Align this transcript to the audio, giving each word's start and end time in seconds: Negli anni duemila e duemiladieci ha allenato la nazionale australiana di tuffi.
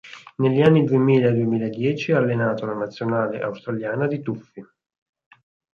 Negli 0.37 0.61
anni 0.63 0.83
duemila 0.83 1.29
e 1.29 1.31
duemiladieci 1.33 2.11
ha 2.11 2.17
allenato 2.17 2.65
la 2.65 2.73
nazionale 2.73 3.39
australiana 3.39 4.07
di 4.07 4.19
tuffi. 4.23 4.65